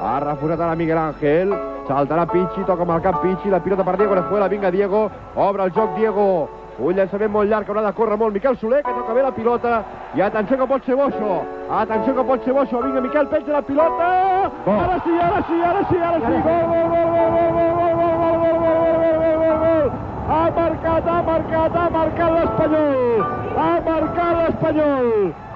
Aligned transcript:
Ha 0.00 0.20
refusat 0.20 0.60
ara 0.60 0.74
Miguel 0.74 0.98
Ángel. 0.98 1.52
Saltarà 1.88 2.26
Pichi, 2.28 2.62
toca 2.68 2.82
amb 2.84 2.90
el 2.92 3.00
cap 3.00 3.22
Pichi, 3.22 3.48
la 3.48 3.60
pilota 3.64 3.82
per 3.82 3.96
Diego 3.96 4.12
Orejuela, 4.12 4.48
vinga 4.48 4.70
Diego, 4.70 5.10
obre 5.34 5.64
el 5.64 5.72
joc 5.72 5.94
Diego, 5.96 6.48
un 6.78 6.94
llançament 6.94 7.32
molt 7.32 7.48
llarg, 7.48 7.70
haurà 7.70 7.80
de 7.86 7.92
córrer 7.96 8.18
molt 8.20 8.34
Miquel 8.34 8.58
Soler, 8.60 8.82
que 8.84 8.92
toca 8.92 9.14
bé 9.16 9.22
la 9.24 9.32
pilota, 9.32 9.78
i 10.14 10.20
atenció 10.20 10.58
que 10.58 10.66
pot 10.68 10.84
ser 10.84 10.98
Boixo, 11.00 11.38
atenció 11.78 12.14
que 12.18 12.26
pot 12.28 12.44
ser 12.44 12.52
Boixo, 12.52 12.82
vinga 12.84 13.00
Miquel, 13.00 13.30
penja 13.32 13.56
la 13.56 13.62
pilota, 13.62 14.10
ara 14.74 15.00
sí, 15.06 15.16
ara 15.16 15.40
sí, 15.48 15.62
ara 15.70 15.82
sí, 15.88 15.96
ara 16.10 16.20
sí, 16.26 16.36
gol, 16.44 16.62
gol, 16.68 16.86
gol, 16.92 17.08
gol, 17.16 17.32
gol, 17.32 17.56
gol, 17.56 18.04
gol, 18.04 18.20
gol, 18.20 18.36
gol, 18.36 18.44
gol, 18.44 18.60
gol, 18.60 18.84
gol, 19.00 19.16
gol, 19.16 19.40
gol, 19.40 19.56
gol, 19.64 19.90
ha 20.28 20.44
marcat, 20.60 21.08
ha 21.08 21.18
marcat, 21.32 21.72
ha 21.72 21.88
marcat 21.96 22.30
l'Espanyol, 22.36 23.26
ha 23.56 23.72
marcat 23.88 24.32
l'Espanyol, 24.44 25.12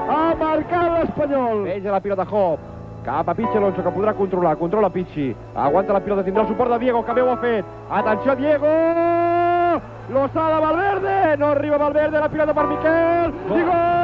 ha 0.09 0.27
marcat 0.48 0.93
l'Espanyol. 0.96 1.64
Penja 1.68 1.93
la 1.93 2.00
pilota 2.00 2.24
Hop, 2.32 2.71
cap 3.05 3.29
a 3.29 3.34
Pichi 3.34 3.57
Alonso, 3.57 3.82
que 3.82 3.91
podrà 3.91 4.14
controlar, 4.14 4.57
controla 4.57 4.91
Pichi, 4.91 5.34
aguanta 5.55 5.93
la 5.93 6.01
pilota, 6.01 6.23
tindrà 6.23 6.43
el 6.43 6.48
suport 6.48 6.70
de 6.73 6.79
Diego, 6.79 7.05
que 7.05 7.12
bé 7.15 7.23
ho 7.23 7.33
ha 7.33 7.41
fet, 7.43 7.65
atenció 7.91 8.37
Diego, 8.37 8.70
Lozada 10.12 10.60
Valverde, 10.60 11.37
no 11.38 11.51
arriba 11.51 11.79
Valverde, 11.79 12.20
la 12.20 12.29
pilota 12.29 12.55
per 12.55 12.66
Miquel, 12.70 13.37
i 13.59 13.62
gol! 13.66 14.02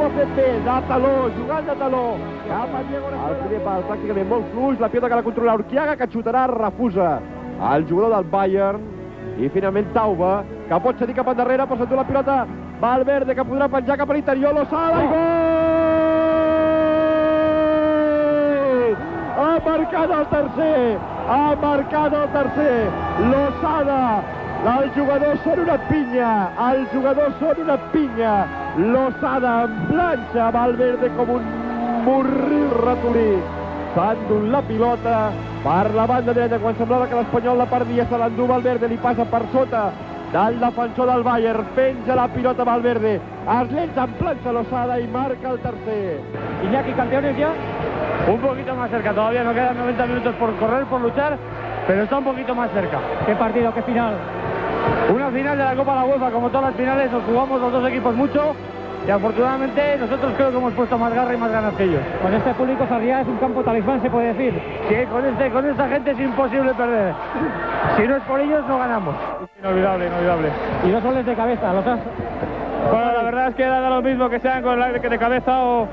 Ho 0.00 0.04
ha 0.06 0.10
fet 0.14 0.30
bé, 0.36 0.46
de 0.64 0.76
taló, 0.88 1.12
jugant 1.36 1.66
de 1.68 1.74
taló, 1.76 2.04
cap 2.48 2.74
a 2.74 2.80
Diego 2.88 3.08
El 3.12 3.34
primer 3.42 3.60
pal 3.66 3.82
pràcticament 3.88 4.28
molt 4.30 4.46
fluix, 4.52 4.80
la 4.80 4.88
pilota 4.88 5.10
que 5.10 5.18
la 5.18 5.26
controla 5.26 5.56
Urquiaga, 5.58 5.96
que 6.00 6.08
xutarà, 6.14 6.42
refusa 6.48 7.08
el 7.74 7.84
jugador 7.88 8.10
del 8.14 8.30
Bayern, 8.32 8.80
i 9.40 9.48
finalment 9.52 9.92
Tauba, 9.92 10.32
que 10.68 10.80
pot 10.86 10.98
cedir 11.00 11.14
cap 11.18 11.28
endarrere, 11.32 11.66
però 11.68 11.76
s'endú 11.80 11.96
la 11.98 12.08
pilota. 12.08 12.36
Valverde, 12.80 13.34
que 13.36 13.44
podrà 13.44 13.66
penjar 13.68 13.98
cap 14.00 14.08
a 14.10 14.14
l'interior, 14.16 14.52
Lozada, 14.56 14.98
i 15.04 15.06
gol! 15.12 15.20
Ha 19.40 19.52
marcat 19.66 20.10
el 20.16 20.26
tercer, 20.32 20.80
ha 21.28 21.46
marcat 21.60 22.12
el 22.22 22.28
tercer, 22.38 22.78
Lozada, 23.28 24.02
els 24.72 24.90
jugadors 24.96 25.40
són 25.44 25.58
una 25.66 25.76
pinya, 25.92 26.32
els 26.70 26.88
jugadors 26.96 27.36
són 27.40 27.56
una 27.66 27.76
pinya, 27.92 28.34
Lozada 28.76 29.64
en 29.64 29.72
planxa, 29.88 30.50
Valverde 30.54 31.10
com 31.16 31.30
un 31.34 31.46
morril 32.04 32.68
ratolí. 32.84 33.32
S'ha 33.94 34.12
endut 34.14 34.46
la 34.52 34.60
pilota 34.62 35.16
per 35.64 35.90
la 35.96 36.06
banda 36.06 36.32
dreta 36.36 36.60
quan 36.62 36.78
semblava 36.78 37.08
que 37.10 37.18
l'Espanyol 37.18 37.58
la 37.58 37.66
perdia, 37.66 38.06
se 38.06 38.20
l'endú 38.22 38.46
Valverde, 38.46 38.88
li 38.88 38.96
passa 39.02 39.26
per 39.26 39.42
sota 39.50 39.90
del 40.30 40.60
defensor 40.62 41.10
del 41.10 41.24
Bayern, 41.26 41.66
penja 41.74 42.14
la 42.14 42.28
pilota 42.30 42.64
Valverde, 42.64 43.16
es 43.58 43.72
llença 43.74 44.06
en 44.06 44.14
planxa 44.20 44.52
Lozada 44.54 45.00
i 45.00 45.08
marca 45.08 45.50
el 45.50 45.58
tercer. 45.66 46.20
Iñaki, 46.62 46.92
campeones 46.92 47.36
ya. 47.36 47.50
Un 48.28 48.38
poquito 48.38 48.76
más 48.76 48.90
cerca, 48.90 49.12
todavía 49.12 49.42
no 49.42 49.52
quedan 49.52 49.76
90 49.78 50.06
minutos 50.06 50.34
por 50.36 50.54
correr, 50.56 50.84
por 50.84 51.00
luchar, 51.00 51.36
pero 51.88 52.04
está 52.04 52.18
un 52.18 52.24
poquito 52.24 52.54
más 52.54 52.70
cerca. 52.70 53.00
¿Qué 53.26 53.34
partido, 53.34 53.74
qué 53.74 53.82
final? 53.82 54.14
Una 55.14 55.30
final 55.30 55.58
de 55.58 55.64
la 55.64 55.74
Copa 55.74 55.92
de 55.92 55.98
la 56.00 56.04
UEFA, 56.04 56.30
como 56.30 56.48
todas 56.48 56.66
las 56.66 56.74
finales, 56.76 57.10
nos 57.10 57.22
jugamos 57.24 57.60
los 57.60 57.72
dos 57.72 57.88
equipos 57.88 58.14
mucho 58.14 58.54
y 59.06 59.10
afortunadamente 59.10 59.96
nosotros 59.98 60.32
creo 60.36 60.50
que 60.50 60.56
hemos 60.58 60.72
puesto 60.74 60.98
más 60.98 61.12
garra 61.12 61.34
y 61.34 61.36
más 61.36 61.50
ganas 61.50 61.74
que 61.74 61.84
ellos. 61.84 62.00
Con 62.22 62.32
este 62.34 62.52
público 62.54 62.86
Sarriá 62.88 63.22
es 63.22 63.26
un 63.26 63.38
campo 63.38 63.62
talismán, 63.62 64.00
se 64.02 64.10
puede 64.10 64.32
decir. 64.34 64.62
Sí, 64.88 64.94
con, 65.10 65.24
este, 65.24 65.50
con 65.50 65.68
esta 65.68 65.88
gente 65.88 66.10
es 66.10 66.20
imposible 66.20 66.74
perder. 66.74 67.14
Si 67.96 68.06
no 68.06 68.16
es 68.16 68.22
por 68.24 68.40
ellos, 68.40 68.62
no 68.68 68.78
ganamos. 68.78 69.14
Inolvidable, 69.58 70.06
inolvidable. 70.06 70.48
Y 70.84 70.90
dos 70.90 71.02
goles 71.02 71.26
de 71.26 71.34
cabeza, 71.34 71.72
los 71.72 71.86
has... 71.86 71.98
Bueno, 72.90 73.12
la 73.12 73.22
verdad 73.22 73.48
es 73.48 73.54
que 73.54 73.66
da 73.66 73.90
lo 73.90 74.02
mismo 74.02 74.28
que 74.28 74.40
sean 74.40 74.62
con 74.62 74.78
la 74.78 74.88
de 74.88 75.18
cabeza 75.18 75.64
o, 75.64 75.86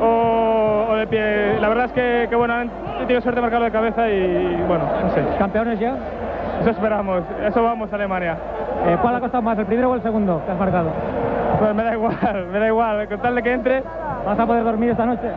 o, 0.00 0.86
o 0.90 0.96
de 0.96 1.06
pie. 1.06 1.58
La 1.60 1.68
verdad 1.68 1.86
es 1.86 1.92
que, 1.92 2.26
que 2.28 2.36
bueno, 2.36 2.54
han 2.54 2.70
tenido 3.00 3.20
suerte 3.20 3.36
de 3.36 3.42
marcarlo 3.42 3.66
de 3.66 3.72
cabeza 3.72 4.08
y 4.08 4.62
bueno, 4.66 4.84
no 5.02 5.10
sé. 5.14 5.22
¿Campeones 5.38 5.78
ya? 5.78 5.94
Eso 6.60 6.70
esperamos, 6.70 7.22
eso 7.42 7.62
vamos 7.62 7.90
a 7.90 7.96
Alemania. 7.96 8.36
Eh, 8.86 8.98
¿Cuál 9.00 9.16
ha 9.16 9.20
costado 9.20 9.42
más, 9.42 9.58
el 9.58 9.64
primero 9.64 9.90
o 9.90 9.94
el 9.94 10.02
segundo 10.02 10.42
que 10.44 10.52
has 10.52 10.58
marcado? 10.58 10.90
Pues 11.58 11.74
me 11.74 11.82
da 11.82 11.94
igual, 11.94 12.46
me 12.52 12.58
da 12.58 12.66
igual, 12.66 13.08
con 13.08 13.20
tal 13.20 13.34
de 13.34 13.42
que 13.42 13.52
entre. 13.52 13.82
¿Vas 14.26 14.38
a 14.38 14.46
poder 14.46 14.62
dormir 14.62 14.90
esta 14.90 15.06
noche? 15.06 15.30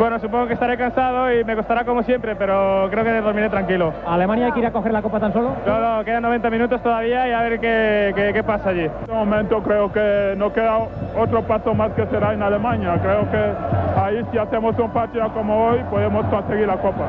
Bueno, 0.00 0.18
supongo 0.18 0.46
que 0.46 0.54
estaré 0.54 0.78
cansado 0.78 1.30
y 1.30 1.44
me 1.44 1.54
costará 1.54 1.84
como 1.84 2.02
siempre, 2.02 2.34
pero 2.34 2.88
creo 2.90 3.04
que 3.04 3.20
dormiré 3.20 3.50
tranquilo. 3.50 3.92
¿A 4.06 4.14
Alemania 4.14 4.46
hay 4.46 4.52
que 4.52 4.60
ir 4.60 4.64
a 4.64 4.72
coger 4.72 4.92
la 4.92 5.02
copa 5.02 5.20
tan 5.20 5.30
solo? 5.30 5.50
No, 5.66 5.78
no, 5.78 6.02
quedan 6.02 6.22
90 6.22 6.48
minutos 6.48 6.82
todavía 6.82 7.28
y 7.28 7.32
a 7.32 7.42
ver 7.42 7.60
qué, 7.60 8.10
qué, 8.16 8.32
qué 8.32 8.42
pasa 8.42 8.70
allí. 8.70 8.86
En 8.86 8.92
este 9.02 9.12
momento 9.12 9.62
creo 9.62 9.92
que 9.92 10.32
no 10.38 10.54
queda 10.54 10.78
otro 11.18 11.42
paso 11.42 11.74
más 11.74 11.92
que 11.92 12.06
será 12.06 12.32
en 12.32 12.42
Alemania. 12.42 12.98
Creo 13.02 13.30
que 13.30 14.00
ahí 14.00 14.24
si 14.32 14.38
hacemos 14.38 14.78
un 14.78 14.90
partido 14.90 15.28
como 15.34 15.66
hoy 15.66 15.80
podemos 15.90 16.24
conseguir 16.28 16.66
la 16.66 16.78
copa. 16.78 17.04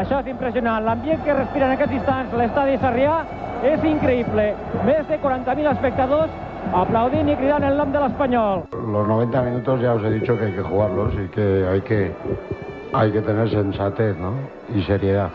Això 0.00 0.18
és 0.18 0.26
impressionant. 0.26 0.82
L'ambient 0.82 1.22
que 1.22 1.38
respira 1.38 1.70
en 1.70 1.76
aquests 1.76 2.00
instants 2.00 2.34
l'estadi 2.34 2.82
Sarrià 2.82 3.20
és 3.62 3.84
increïble. 3.86 4.56
Més 4.82 5.06
de 5.06 5.20
40.000 5.22 5.70
espectadors 5.70 6.34
aplaudint 6.72 7.28
i 7.28 7.36
cridant 7.36 7.64
el 7.64 7.76
nom 7.76 7.92
de 7.92 8.00
l'Espanyol. 8.04 8.64
Los 8.92 9.08
90 9.08 9.42
minutos 9.42 9.80
ya 9.80 9.94
os 9.94 10.04
he 10.04 10.10
dicho 10.10 10.38
que 10.38 10.46
hay 10.46 10.52
que 10.52 10.62
jugarlos 10.62 11.12
y 11.14 11.28
que 11.28 11.66
hay 11.66 11.80
que, 11.82 12.12
hay 12.92 13.12
que 13.12 13.20
tener 13.20 13.50
sensatez 13.50 14.16
¿no? 14.18 14.34
y 14.74 14.82
seriedad. 14.82 15.30